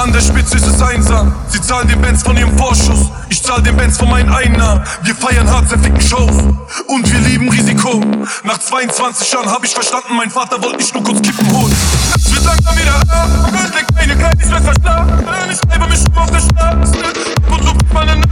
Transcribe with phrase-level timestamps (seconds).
[0.00, 1.34] An der Spitze ist es einsam.
[1.48, 3.10] Sie zahlen den Benz von ihrem Vorschuss.
[3.28, 4.82] Ich zahl den Benz von meinen Einnahmen.
[5.02, 6.42] Wir feiern hart, zerficken Shows.
[6.86, 8.02] Und wir lieben Risiko.
[8.44, 11.76] Nach 22 Jahren hab ich verstanden, mein Vater wollte nicht nur kurz Kippen holen.
[12.16, 13.28] Es wird langsam wieder ab.
[13.94, 15.26] Meine Kleid, ich weiß verschlafen.
[15.50, 16.92] Ich treibe mich auf der Straße.
[17.50, 18.29] Und bricht meine Nase.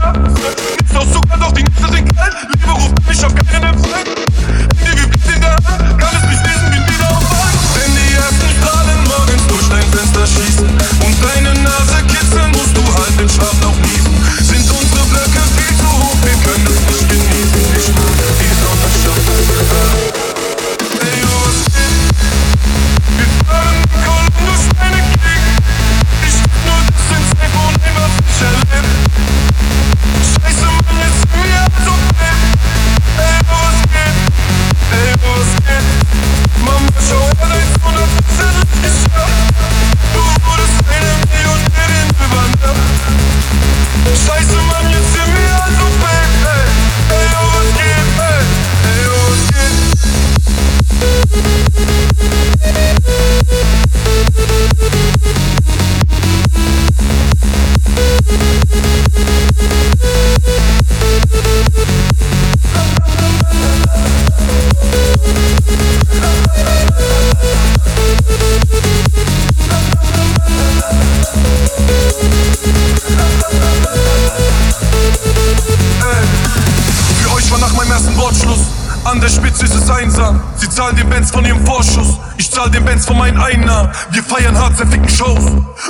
[79.59, 80.41] Spitze ist es einsam.
[80.55, 82.17] Sie zahlen den Benz von ihrem Vorschuss.
[82.37, 83.91] Ich zahl den Benz von meinen Einnahmen.
[84.11, 85.43] Wir feiern hart, zerficken Shows.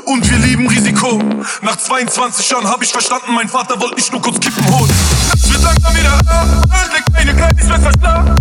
[0.06, 1.22] Und wir lieben Risiko.
[1.62, 4.92] Nach 22 Jahren hab ich verstanden, mein Vater wollte nicht nur kurz Kippen holen.
[5.36, 6.26] Es wird langsam wieder ab.
[6.28, 8.39] Öl legt meine Kleid, ich